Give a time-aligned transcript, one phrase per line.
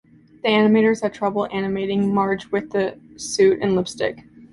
[0.41, 4.23] The animators had trouble animating Marge with the suit and lipstick.